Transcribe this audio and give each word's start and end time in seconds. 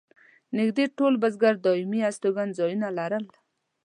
نږدې 0.57 0.85
ټول 0.97 1.13
بزګر 1.21 1.55
دایمي 1.65 1.99
استوګن 2.09 2.49
ځایونه 2.57 2.87
لرل. 2.97 3.25